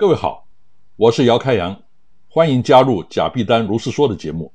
[0.00, 0.46] 各位好，
[0.96, 1.76] 我是姚开阳，
[2.30, 4.50] 欢迎加入贾必丹如是说的节目。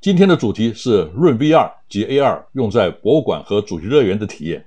[0.00, 4.66] 今天的主题是润 VR 及 AR 用在博物馆和主题乐园的体验。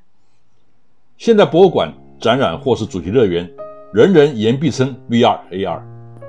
[1.17, 3.51] 现在博物馆展览或是主题乐园，
[3.91, 5.81] 人人言必称 VR、AR，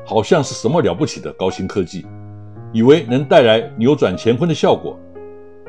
[0.05, 2.05] 好像是什么了不起的高新科技，
[2.73, 4.99] 以为能带来扭转乾坤的效果。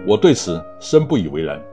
[0.07, 1.63] 我对此深不以为然。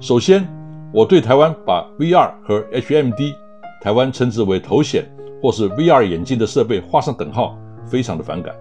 [0.00, 0.46] 首先，
[0.92, 3.34] 我对台湾把 VR 和 HMD，
[3.80, 5.02] 台湾称之为头显。
[5.42, 8.54] 或是 VR 眼镜的设备画上等号，非常的反感。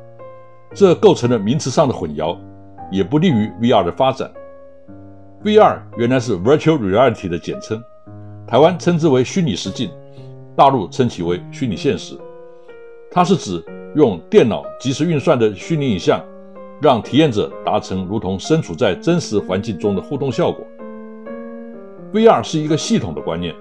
[0.73, 2.38] 这构成了名词上的混淆，
[2.92, 4.30] 也不利于 VR 的发展。
[5.44, 7.81] VR 原来是 Virtual Reality 的简称，
[8.48, 9.90] 台湾称之为虚拟实境，
[10.56, 12.18] 大陆称其为虚拟现实。
[13.12, 13.63] 它是指
[13.96, 16.22] 用电脑即时运算的虚拟影像，
[16.81, 20.66] 让体验者达成如同身处在真实环境中的互动效果。
[22.12, 23.56] VR 是一个系统的观念。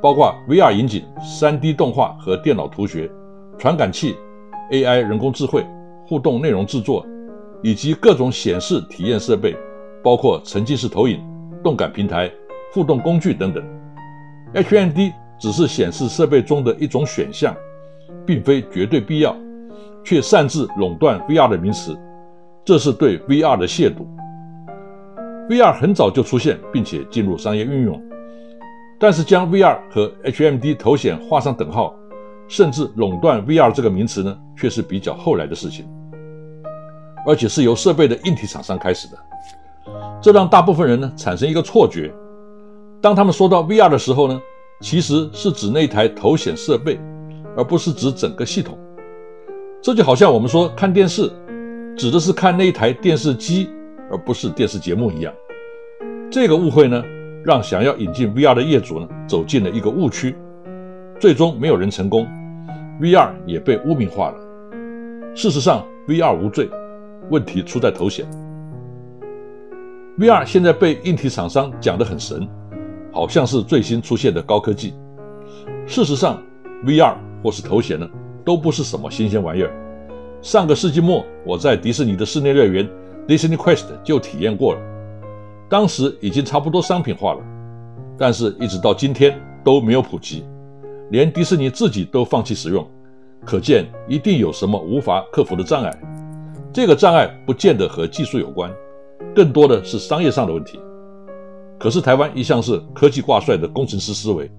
[0.00, 3.10] 包括 VR 引擎、3D 动画和电脑图学、
[3.58, 4.16] 传感器、
[4.70, 5.66] AI 人工智慧、
[6.06, 7.04] 互动内容制作，
[7.62, 9.56] 以及各种显示体验设备，
[10.02, 11.20] 包括沉浸式投影、
[11.64, 12.30] 动感平台、
[12.72, 13.64] 互动工具等等。
[14.54, 17.54] HMD 只是显示设备中的一种选项，
[18.24, 19.36] 并非绝对必要，
[20.04, 21.98] 却擅自垄断 VR 的名词，
[22.64, 24.06] 这是对 VR 的亵渎。
[25.48, 28.00] VR 很早就出现，并且进入商业运用。
[28.98, 31.94] 但是将 VR 和 HMD 头显画上等号，
[32.48, 35.86] 甚至垄断 VR 这个名词呢，却是比较后来的事情，
[37.24, 39.18] 而且是由设备的硬体厂商开始的。
[40.20, 42.12] 这让大部分人呢产生一个错觉：
[43.00, 44.40] 当他们说到 VR 的时候呢，
[44.80, 46.98] 其实是指那台头显设备，
[47.56, 48.76] 而不是指整个系统。
[49.80, 51.30] 这就好像我们说看电视，
[51.96, 53.70] 指的是看那一台电视机，
[54.10, 55.32] 而不是电视节目一样。
[56.30, 57.00] 这个误会呢？
[57.44, 60.36] 让想要引进 VR 的业主呢走进了一个误区，
[61.20, 62.26] 最终没有人成功
[63.00, 64.36] ，VR 也被污名化了。
[65.34, 66.68] 事实上，VR 无罪，
[67.30, 68.26] 问题出在头显。
[70.18, 72.46] VR 现在被硬体厂商讲得很神，
[73.12, 74.94] 好像是最新出现的高科技。
[75.86, 76.42] 事实上
[76.84, 78.08] ，VR 或是头显呢，
[78.44, 79.70] 都不是什么新鲜玩意儿。
[80.42, 82.88] 上个世纪末，我在迪士尼的室内乐园
[83.28, 84.80] Disney Quest 就体验过了。
[85.68, 87.40] 当时已经差不多商品化了，
[88.16, 90.44] 但是一直到今天都没有普及，
[91.10, 92.88] 连迪士尼自己都放弃使用，
[93.44, 95.94] 可见一定有什么无法克服的障碍。
[96.72, 98.72] 这个障碍不见得和技术有关，
[99.34, 100.80] 更多的是商业上的问题。
[101.78, 104.50] 可是台湾一向是科技挂帅的工程师思维，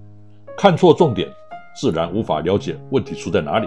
[0.56, 1.28] 看错重点，
[1.74, 3.66] 自然无法了解问题出在哪里。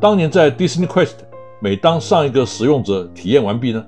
[0.00, 1.16] 当年在 Disney Quest，
[1.60, 3.84] 每当上一个使用者体验完毕呢，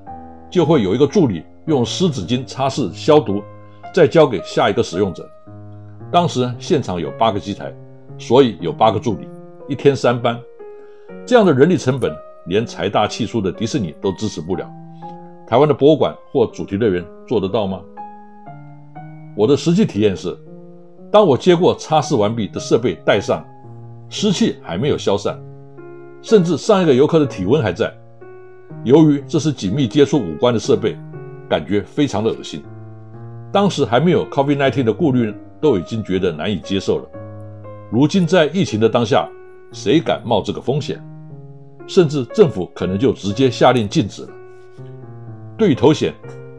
[0.50, 1.44] 就会有一个助理。
[1.66, 3.42] 用湿纸巾擦拭消毒，
[3.92, 5.28] 再交给下一个使用者。
[6.12, 7.74] 当时现场有八个机台，
[8.16, 9.28] 所以有八个助理，
[9.68, 10.40] 一天三班。
[11.26, 12.14] 这样的人力成本，
[12.46, 14.64] 连财大气粗的迪士尼都支持不了。
[15.44, 17.80] 台湾的博物馆或主题乐园做得到吗？
[19.36, 20.36] 我的实际体验是，
[21.10, 23.44] 当我接过擦拭完毕的设备戴上，
[24.08, 25.36] 湿气还没有消散，
[26.22, 27.92] 甚至上一个游客的体温还在。
[28.84, 30.96] 由于这是紧密接触五官的设备。
[31.48, 32.62] 感觉非常的恶心，
[33.52, 37.08] 当时还没有 COVID-19 的顾虑，都已经觉得难以接受了。
[37.90, 39.28] 如今在疫情的当下，
[39.72, 41.00] 谁敢冒这个风险？
[41.86, 44.28] 甚至政府可能就直接下令禁止了。
[45.56, 46.12] 对于头显，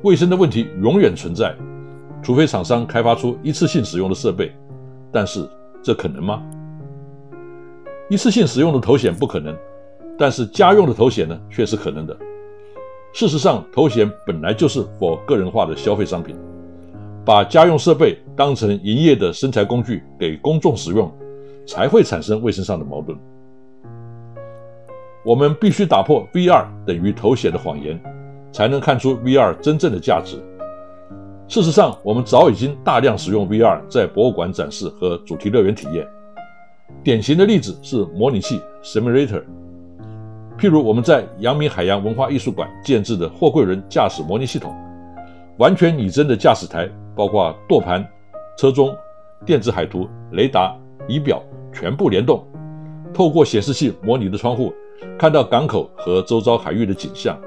[0.03, 1.53] 卫生的问题永远存在，
[2.23, 4.51] 除非厂商开发出一次性使用的设备。
[5.11, 5.47] 但是
[5.83, 6.41] 这可能吗？
[8.09, 9.53] 一次性使用的头显不可能，
[10.17, 12.17] 但是家用的头显呢，却是可能的。
[13.17, 16.35] 事实上，头显本来就是否个人化的消费商品，
[17.25, 21.11] 把家用设备当成营业的生财工具给公众使用，
[21.65, 23.17] 才会产生卫生上的矛盾。
[25.25, 27.99] 我们必须打破 VR 等于头显的谎言，
[28.51, 30.37] 才能看出 VR 真正的价值。
[31.47, 36.07] 事实上，我们早已经大量使用 VR 在博物馆展示和主题乐园体验。
[37.03, 39.41] 典型的例子是模拟器 （Simulator）。
[40.57, 44.75] 譬如我们在阳明海洋文化艺术馆建制的货柜轮驾驶模拟系统，
[45.57, 48.05] 完全拟真的驾驶台，包括舵盘、
[48.57, 48.95] 车钟、
[49.45, 50.75] 电子海图、雷达、
[51.07, 52.45] 仪表，全部联动。
[53.13, 54.73] 透过显示器模拟的窗户，
[55.17, 57.37] 看到港口和周遭海域的景象。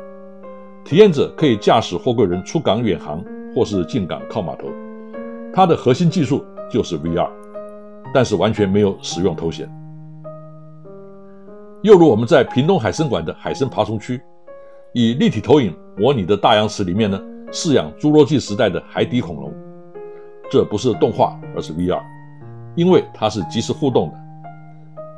[0.84, 3.22] 体验者可以驾驶货柜轮出港远航。
[3.52, 4.68] 或是进港靠码头，
[5.52, 7.28] 它的核心技术就是 VR，
[8.14, 9.68] 但是完全没有使用头显。
[11.82, 14.20] 又如我们在屏东海参馆的海参爬虫区，
[14.92, 17.18] 以立体投影模拟的大洋池里面呢，
[17.50, 19.50] 饲养侏罗纪时代的海底恐龙，
[20.50, 21.98] 这不是动画，而是 VR，
[22.74, 24.14] 因为它是即时互动的。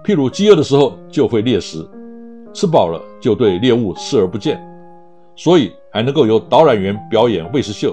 [0.05, 1.85] 譬如饥饿的时候就会猎食，
[2.53, 4.61] 吃饱了就对猎物视而不见，
[5.35, 7.93] 所以还能够由导览员表演喂食秀。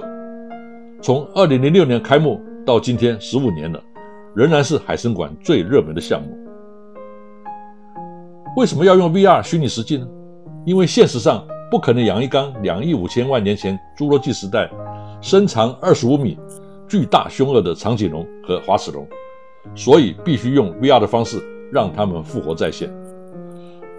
[1.02, 3.82] 从二零零六年开幕到今天十五年了，
[4.32, 6.38] 仍然是海参馆最热门的项目。
[8.56, 10.06] 为什么要用 VR 虚拟实际呢？
[10.66, 14.68] 因为现实上不可能养一缸两亿五千万年前侏罗纪时代
[15.20, 16.36] 身长二十五米、
[16.88, 19.06] 巨大凶恶的长颈龙和滑齿龙，
[19.74, 21.40] 所以必须用 VR 的方式
[21.72, 22.92] 让它们复活再现。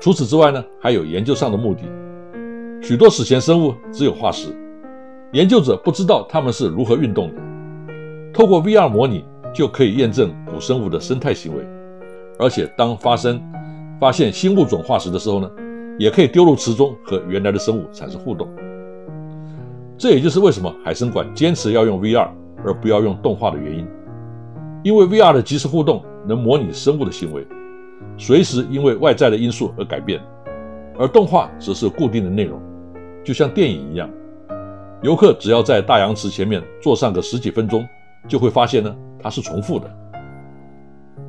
[0.01, 1.83] 除此之外呢，还有研究上的目的。
[2.81, 4.49] 许多史前生物只有化石。
[5.31, 7.41] 研究者不知道它们是如何运动的，
[8.33, 9.23] 透过 VR 模拟
[9.53, 11.63] 就可以验证古生物的生态行为，
[12.37, 13.41] 而且当发生
[14.01, 15.51] 发现新物种化石的时候呢，
[15.99, 18.49] 也可以丢入池中和原来的生物产生互动。
[19.95, 22.27] 这也就是为什么海参馆坚持要用 VR
[22.65, 23.87] 而不要用动画的原因，
[24.83, 27.45] 因为 VR 的即时互动能模拟生物的行为，
[28.17, 30.19] 随时因为外在的因素而改变，
[30.97, 32.59] 而动画只是固定的内容，
[33.23, 34.09] 就像电影一样。
[35.03, 37.87] 游客只要在大洋池前面坐上个十几分钟，
[38.27, 39.87] 就会发现呢，它是重复的。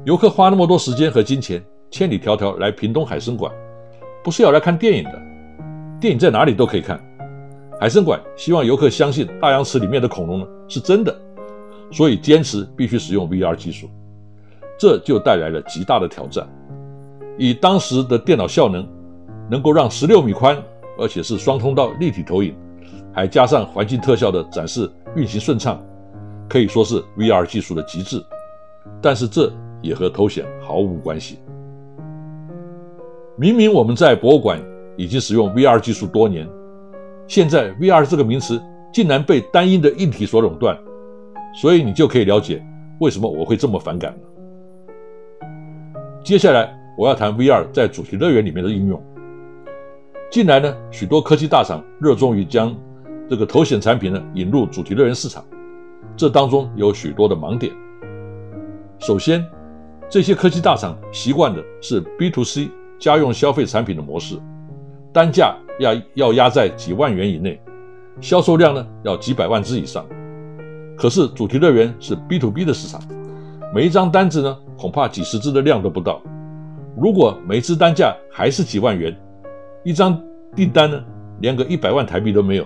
[0.05, 3.53] 游客花那么多时间和金钱，千里迢迢来屏东海参馆，
[4.25, 5.23] 不是要来看电影的。
[6.01, 6.99] 电影在哪里都可以看。
[7.79, 11.15] 海参馆希望游客相信大洋池里面的恐龙呢是真的，
[11.91, 13.91] 所以坚持必须使用 VR 技术，
[14.79, 16.49] 这就带来了极大的挑战。
[17.37, 18.89] 以当时的电脑效能，
[19.51, 20.57] 能够让十六米宽，
[20.99, 22.57] 而且是双通道立体投影。
[23.13, 25.79] 还加上环境特效的展示，运行顺畅，
[26.49, 28.25] 可以说是 VR 技术的极致。
[29.03, 29.53] 但是这
[29.83, 31.39] 也和头显毫无关系。
[33.43, 34.57] 明明我们在博物馆
[34.97, 36.49] 已经使用 VR 技术多年，
[37.27, 38.63] 现在 VR 这个名词
[38.93, 40.79] 竟然被单一的硬体所垄断，
[41.61, 42.65] 所以你就可以了解
[43.01, 45.49] 为什么我会这么反感了。
[46.23, 49.03] 接下来我要谈 VR 在主题乐园里面的应用。
[50.31, 52.73] 近来呢，许多科技大厂热衷于将
[53.29, 55.45] 这个头显产品呢引入主题乐园市场，
[56.17, 57.73] 这当中有许多的盲点。
[59.01, 59.45] 首先，
[60.09, 62.71] 这些科技大厂习惯的是 B to C
[63.03, 64.39] 家用消费产品的模式，
[65.13, 67.61] 单价要要压在几万元以内，
[68.21, 70.07] 销售量呢要几百万只以上。
[70.97, 73.03] 可是主题乐园是 B to B 的市场，
[73.75, 76.23] 每一张单子呢恐怕几十只的量都不到。
[76.97, 79.13] 如果每只单价还是几万元，
[79.83, 80.17] 一张
[80.55, 81.03] 订单呢
[81.41, 82.65] 连个一百万台币都没有。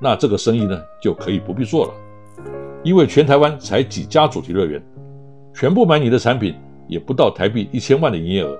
[0.00, 1.92] 那这个生意呢就可以不必做了，
[2.84, 4.80] 因为全台湾才几家主题乐园，
[5.52, 6.54] 全部买你的产品
[6.86, 8.56] 也不到台币一千万的营业额，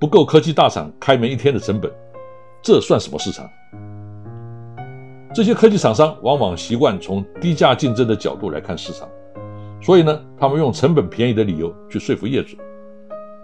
[0.00, 1.92] 不够科技大厂开门一天的成本，
[2.62, 3.46] 这算什么市场？
[5.34, 9.06] 这些科技厂商往往习惯从低价竞争的角度来看市场，
[9.82, 12.56] 所以呢，他们用成本便宜的理由去说服业主，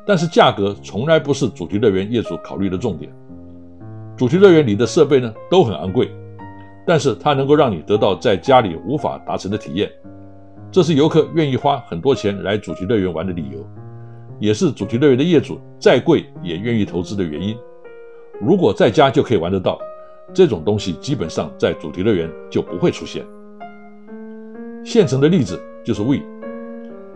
[0.06, 3.12] 但是价格从来不是主题乐园业主考虑的重点。
[4.16, 6.10] 主题乐园里的设备呢都很昂贵。
[6.88, 9.90] 但是它能够让你得到在家里无法达成的体验，
[10.70, 13.58] 这是游客愿意花很多钱来主题乐园玩的理由，
[14.38, 17.57] 也是主题乐园的业主再贵也愿意投资的原因。
[18.40, 19.78] 如果在家就可以玩得到，
[20.35, 23.25] 这种东西基本上在主题乐园就不会出现。
[24.85, 26.19] 现成的例子就是 We，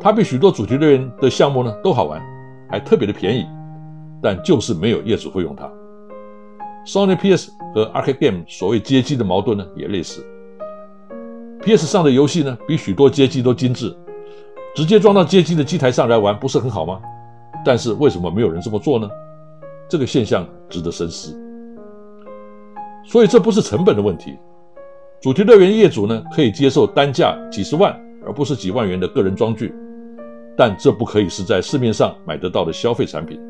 [0.00, 2.20] 它比许多主题乐园的项目呢都好玩，
[2.68, 3.44] 还特别的便宜，
[4.22, 5.70] 但就是没有业主会用它。
[6.86, 10.24] Sony PS 和 Arcade Game 所谓街机的矛盾呢，也类似。
[11.62, 13.94] PS 上的游戏呢，比许多街机都精致，
[14.74, 17.00] 直接装到街机的机台上来玩，不是很好吗？
[17.64, 19.08] 但是为什么没有人这么做呢？
[19.88, 21.36] 这个现象值得深思。
[23.04, 24.38] 所以这不是成本的问题，
[25.20, 27.92] 主题乐园业主呢可以接受单价几十万
[28.24, 29.74] 而不是几万元的个人装具，
[30.56, 33.40] 但这不可以是在市面上买得到的消费产品。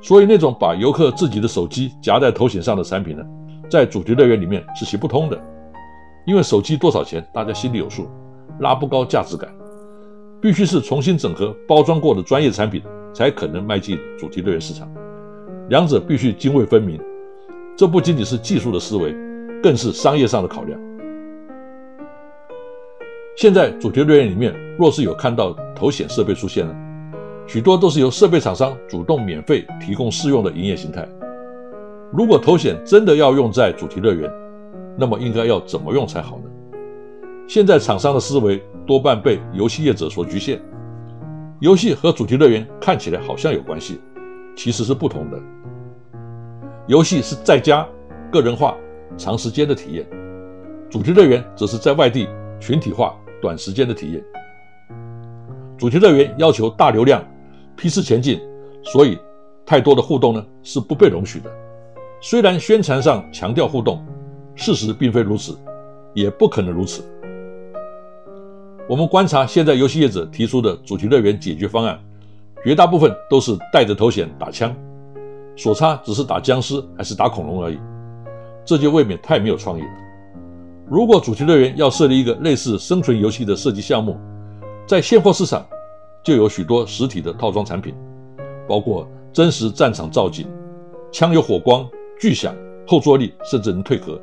[0.00, 3.24] 所以那种把游客自己的手机夹在头显上的产品呢，
[3.68, 5.40] 在主题乐园里面是行不通的。
[6.26, 8.06] 因为手机多少钱，大家心里有数，
[8.60, 9.50] 拉不高价值感，
[10.44, 12.82] 必须是重新整合包装过的专业产品，
[13.14, 14.86] 才可能迈进主题乐园市场。
[15.70, 17.00] 两者必须泾渭分明，
[17.74, 19.16] 这不仅仅是技术的思维，
[19.62, 20.78] 更是商业上的考量。
[23.38, 26.76] 现在主题乐园里面，若是有看到头显设备出现了，
[27.46, 31.08] 许多都是由设备厂商主动免费提供试用的营业形态。
[32.12, 34.30] 如果头显真的要用在主题乐园，
[34.94, 36.76] 那么应该要怎么用才好呢？
[37.48, 40.60] 现在厂商的思维多半被游戏业者所局限。
[41.60, 44.00] 游戏和主题乐园看起来好像有关系，
[44.56, 45.40] 其实是不同的。
[46.86, 47.86] 游戏是在家、
[48.30, 48.76] 个人化、
[49.16, 50.04] 长时间的体验；
[50.90, 52.28] 主题乐园则是在外地、
[52.60, 54.22] 群体化、短时间的体验。
[55.78, 57.24] 主题乐园要求大流量、
[57.76, 58.40] 批次前进，
[58.82, 59.18] 所以
[59.64, 61.50] 太多的互动呢是不被容许的。
[62.20, 64.04] 虽然宣传上强调互动。
[64.56, 65.58] 事实并非如此，
[66.14, 67.02] 也不可能如此。
[68.86, 71.98] 我们观察现在游戏业者提出的主题乐园解决方案，
[72.62, 74.74] 绝大部分都是带着头显打枪，
[75.56, 77.78] 所差只是打僵尸还是打恐龙而已，
[78.62, 79.88] 这就未免太没有创意了。
[80.86, 84.18] 如果主题乐园要设立一个类似生存游戏的设计项目，
[84.86, 85.66] 在现货市场
[86.22, 87.94] 就有许多实体的套装产品，
[88.68, 90.46] 包括真实战场造景、
[91.10, 91.88] 枪有火光、
[92.20, 92.54] 巨响、
[92.86, 94.20] 后坐力，甚至能退壳。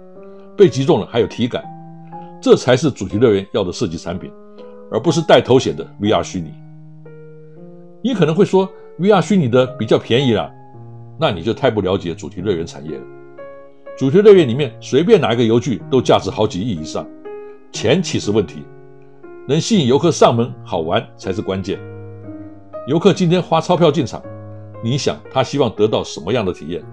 [0.56, 1.64] 被击中了还有体感，
[2.40, 4.32] 这才是主题乐园要的设计产品，
[4.92, 6.54] 而不是带头显的 VR 虚拟。
[8.04, 8.70] 你可能会说
[9.00, 10.52] VR 虚拟的比较便宜啦，
[11.18, 13.04] 那你就太不了解主题乐园产业了。
[13.98, 17.08] 主题乐园里面随便哪一个游具都价值好几亿以上，
[17.72, 18.64] 钱岂是问题？
[19.48, 21.80] 能吸引游客上门好玩才是关键。
[22.88, 24.22] 游客今天花钞票进场，
[24.84, 26.84] 你想他希望得到什么样的体验？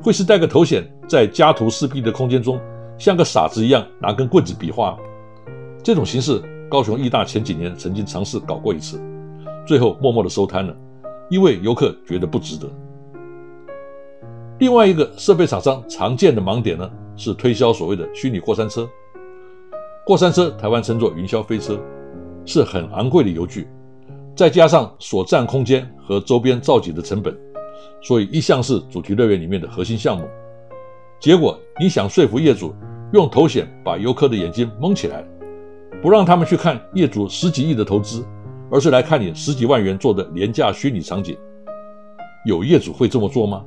[0.00, 2.60] 会是带个头显，在家徒四壁的空间中，
[2.98, 4.96] 像个傻子一样拿根棍子比划？
[5.82, 6.40] 这种形式，
[6.74, 9.00] 高雄艺大前几年曾经尝试搞过一次，
[9.64, 10.76] 最后默默的收摊了，
[11.30, 12.68] 因为游客觉得不值得。
[14.58, 18.90] 另外一个设备厂商常见的盲点呢，是推销所谓的虚拟过山车。
[20.04, 21.78] 过山车台湾称作云霄飞车，
[22.44, 23.68] 是很昂贵的游具，
[24.34, 27.32] 再加上所占空间和周边造景的成本。
[28.02, 30.24] 所以一向是主题乐园里面的核心项目。
[31.20, 32.74] 结果你想说服业主
[33.12, 35.24] 用头显把游客的眼睛蒙起来，
[36.04, 38.22] 不让他们去看业主十几亿的投资，
[38.70, 41.34] 而是来看你十几万元做的廉价虚拟场景，
[42.44, 43.64] 有业主会这么做吗？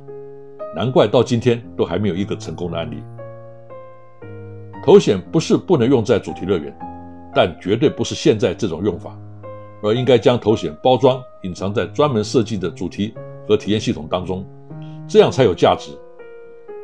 [0.72, 3.02] 难怪到今天都还没有一个成功的案例。
[4.86, 6.72] 头显不是不能用在主题乐园，
[7.34, 9.18] 但绝对不是现在这种用法，
[9.82, 13.12] 而应该将头显包装隐藏在专门设计的主题。
[13.48, 14.46] 和体验系统当中，
[15.08, 15.90] 这样才有价值。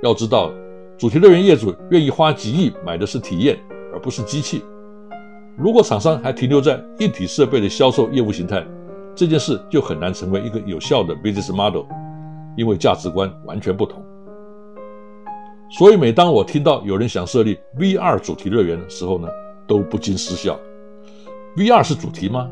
[0.03, 0.51] 要知道，
[0.99, 3.57] 主题乐园业主愿意花几亿买的是体验，
[3.93, 4.65] 而不是机器。
[5.57, 8.65] 如果厂商还停留在一体设备的销售业务形态，
[9.15, 11.85] 这件事就很难成为一个有效的 business model，
[12.57, 14.03] 因为价值观完全不同。
[15.71, 19.29] 所以，每当我听到有人想设立 VR 主题乐园的时候呢，
[19.67, 20.59] 都不禁失笑。
[21.57, 22.51] VR 是主题吗？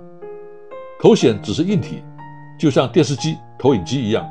[1.01, 2.03] 头显只是硬体。
[2.59, 4.25] 就像电视机、投影机一样，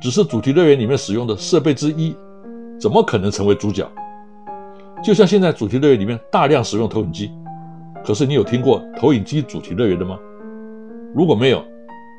[0.00, 2.16] 只是主题乐园里面使用的设备之一，
[2.80, 3.86] 怎么可能成为主角？
[5.04, 7.30] 就像现在主题乐园里面大量使用投影机，
[8.08, 10.18] 可是你有听过投影机主题乐园的吗？
[11.14, 11.62] 如果没有，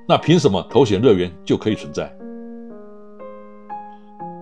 [0.07, 2.15] 那凭什么头显乐园就可以存在？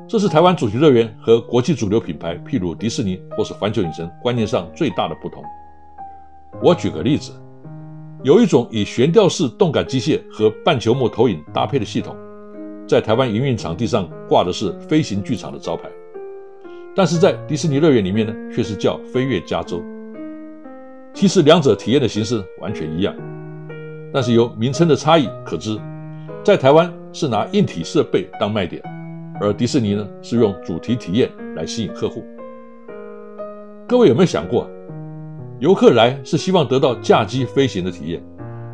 [0.10, 5.42] 这是台湾主题乐园和国际主流品牌，譬如迪士尼或是环球影城观念上最大的不同。
[6.62, 7.32] 我举个例子。
[8.24, 12.14] 有一种以悬吊式动感机械和半球幕投影搭配的系统，
[12.86, 15.90] 在台湾营运场地上挂的是飞行剧场的招牌，
[16.94, 19.82] 但是在迪士尼乐园里面呢，却是叫飞越加州。
[21.20, 23.12] 其实两者体验的形式完全一样，
[24.14, 25.76] 但是由名称的差异可知，
[26.44, 28.80] 在台湾是拿硬体设备当卖点，
[29.42, 32.24] 而迪士尼呢是用主题体验来吸引客户。
[33.88, 34.70] 各位有没有想过？
[35.58, 38.22] 游客来是希望得到驾机飞行的体验，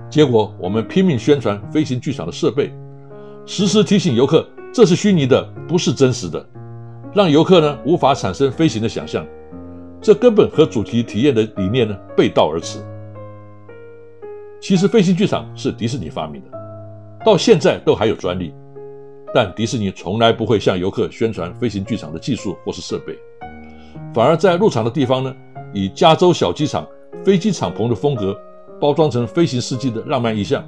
[0.09, 2.73] 结果我们拼命宣传飞行剧场的设备，
[3.45, 6.45] 时时提醒游客这是虚拟的，不是真实的，
[7.13, 9.25] 让游客呢无法产生飞行的想象，
[10.03, 12.79] 这根本和主题体验的理念呢背道而驰。
[14.60, 16.48] 其实飞行剧场是迪士尼发明的，
[17.25, 18.53] 到现在都还有专利，
[19.33, 23.17] 但迪士尼从来不会向游客宣传飞行剧场的技术或是设备，
[24.13, 25.33] 反而在入场的地方呢，
[25.74, 26.86] 以加州小机场
[27.24, 28.38] 飞机敞篷的风格
[28.81, 30.62] 包装成飞行世纪的浪漫意象。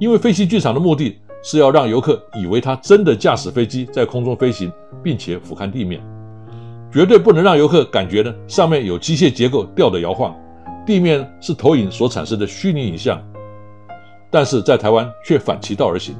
[0.00, 4.72] 因为飞行剧场的目的是要让游客以为他真的驾驶飞机在空中飞行，
[5.04, 6.00] 并且俯瞰地面，
[6.94, 10.32] 绝对不能让游客感觉呢上面有机械结构吊的摇晃，
[10.86, 13.20] 地面是投影所产生的虚拟影像。
[14.30, 16.14] 但是在台湾却反其道而行，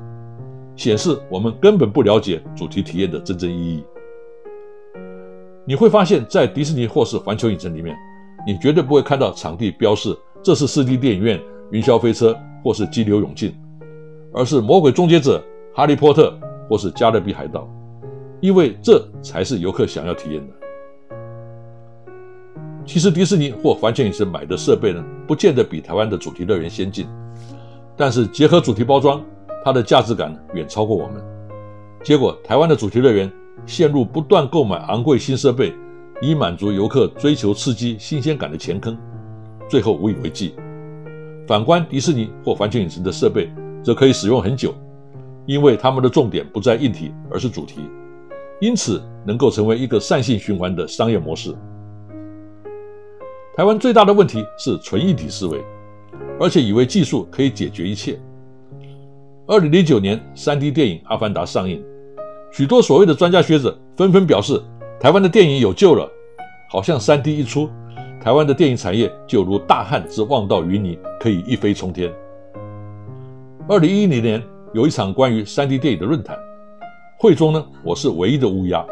[0.74, 3.84] 显示我们根本不了解主题体验的真正意义。
[5.64, 7.94] 你会发现在迪士尼或是环球影城里面，
[8.44, 10.12] 你绝对不会看到场地标示
[10.42, 11.40] 这是四 D 电影院、
[11.70, 13.54] 云霄飞车或是激流勇进。
[14.32, 15.40] 而是魔鬼终结者、
[15.72, 16.36] 哈利波特
[16.68, 17.64] 或是加勒比海盗，
[18.40, 20.52] 因为这才是游客想要体验的。
[22.86, 27.06] 其实迪士尼或环球影城买的设备呢，不见得比台湾的主题乐园先进，
[27.96, 29.22] 但是结合主题包装，
[29.64, 31.22] 它的价值感远超过我们。
[32.02, 33.30] 结果台湾的主题乐园
[33.66, 35.72] 陷入不断购买昂贵新设备，
[36.22, 38.96] 以满足游客追求刺激新鲜感的前坑，
[39.68, 40.54] 最后无以为继。
[41.46, 43.50] 反观迪士尼或环球影城的设备。
[43.84, 44.74] 则可以使用很久，
[45.44, 47.82] 因为他们的重点不在硬体，而是主题，
[48.58, 51.54] 因此能够成为一个善性循环的商业模式。
[53.56, 55.64] 台湾最大的问题是纯一体思维，
[56.40, 58.18] 而且以为技术可以解决一切。
[59.46, 61.80] 二零零九年，3D 电影《阿凡达》上映，
[62.50, 64.60] 许多所谓的专家学者纷纷表示，
[64.98, 66.10] 台湾的电影有救了，
[66.68, 67.70] 好像 3D 一出，
[68.20, 72.12] 台湾的电影产业就如大旱之望到云泥，可以一飞冲天。
[73.68, 74.42] 二零一零年
[74.72, 76.36] 有一场关于 3D 电影的论坛，
[77.20, 78.84] 会中呢，我是唯一的乌鸦，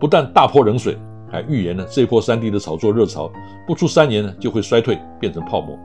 [0.00, 0.98] 不但大泼冷水，
[1.36, 3.30] 还预言了这波 3D 的炒作热潮
[3.66, 5.78] 不出三年呢就会衰退变成泡沫。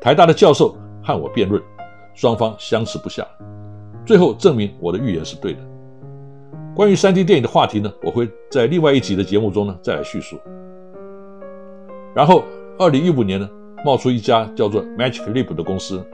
[0.00, 1.62] 台大的教授和我辩论，
[2.12, 3.24] 双方相持不下，
[4.04, 5.60] 最后证明我的预言是对的。
[6.74, 10.36] 关于 3D 电影的话题呢，我会在另外一集的节目中呢再来叙述。
[12.16, 12.42] 然后
[12.80, 13.48] 二零一五年呢，
[13.84, 16.04] 冒出一家叫做 Magic Leap 的公司。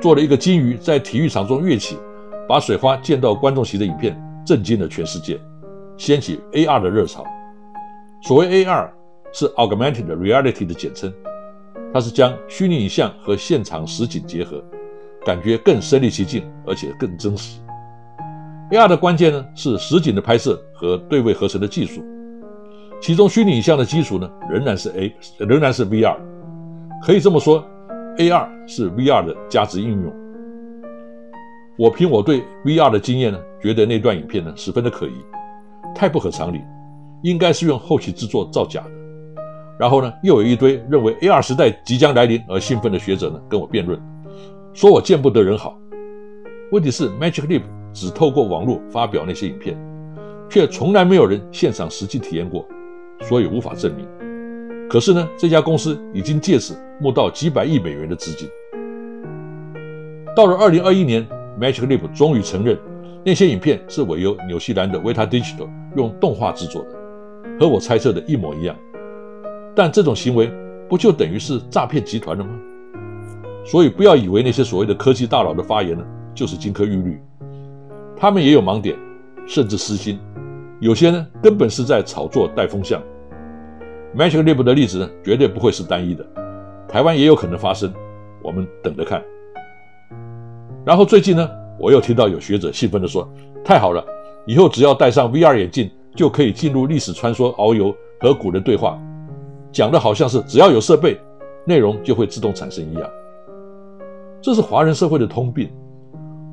[0.00, 1.98] 做了一个金鱼在体育场中跃起，
[2.48, 5.40] 把水花溅到观众席的影片，震惊了全世界，
[5.96, 7.24] 掀起 AR 的热潮。
[8.22, 8.90] 所谓 AR
[9.32, 11.12] 是 Augmented Reality 的简称，
[11.92, 14.62] 它是将虚拟影像和现场实景结合，
[15.24, 17.60] 感觉更身临其境，而且更真实。
[18.70, 22.04] AR 的关键呢是实景的拍摄和对位合成的技术，
[23.00, 26.16] 其中虚拟影像的基础呢仍然是 A，仍然是 VR，
[27.02, 27.64] 可以这么说。
[28.18, 30.12] AR 是 VR 的价值应用。
[31.78, 35.14] 我凭我对 VR 的经验呢，觉得那段影片呢十分的可疑，
[35.94, 36.60] 太不合常理，
[37.22, 38.90] 应该是用后期制作造假的。
[39.78, 43.98] 然后呢，又有一堆认为 AR 时代即将来临而兴奋的学者呢跟我辩论，
[44.74, 45.78] 说我见不得人好。
[46.70, 49.76] 问题是 Magic Leap 只透过网络发表那些影片，
[50.48, 52.66] 却从来没有人现场实际体验过，
[53.22, 54.06] 所以无法证明。
[54.88, 58.48] 可是呢，这家公司已经借此募到几百亿美元的资金。
[60.36, 61.26] 到了二零二一年
[61.58, 62.78] ，Magic Leap 终于承认
[63.24, 66.99] 那些影片是委由纽西兰的 Vita Digital 用动画制作的，
[67.58, 68.76] 和我猜测的一模一样。
[69.74, 70.52] 但这种行为
[70.88, 72.50] 不就等于是诈骗集团了吗？
[73.64, 77.20] 所以不要以为那些所谓的科技大佬的发言呢就是金科玉律，
[78.16, 78.96] 他们也有盲点，
[79.46, 80.18] 甚至私心，
[80.80, 83.00] 有些呢根本是在炒作带风向。
[84.16, 86.26] Magic Leap 的例子呢，绝对不会是单一的，
[86.88, 87.92] 台湾也有可能发生，
[88.42, 89.22] 我们等着看。
[90.84, 91.48] 然后最近呢，
[91.78, 93.28] 我又听到有学者兴奋地说
[93.62, 94.04] ：“太好了，
[94.46, 98.98] 以后只要戴上 VR 眼镜，就可以进入历史穿梭遨游和古人对话。”
[99.72, 101.20] 讲的好像是只要有设备，
[101.64, 103.08] 内容就会自动产生一样。
[104.42, 105.70] 这是华人社会的通病，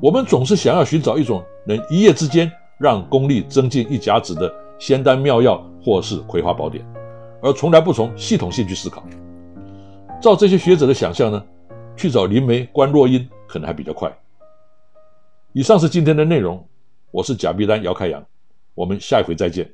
[0.00, 6.86] 我们总是想要寻找一种能一夜之间让功力增进一甲子的仙丹妙药，或是葵花宝典。
[7.40, 9.02] 而从来不从系统性去思考。
[10.20, 11.42] 照这些学者的想象呢，
[11.96, 14.12] 去找灵媒观落音可能还比较快。
[15.52, 16.64] 以上是今天的内容，
[17.10, 18.24] 我是贾碧丹姚开阳，
[18.78, 19.68] 我们下一回再见。